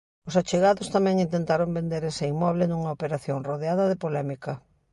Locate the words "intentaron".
1.25-1.75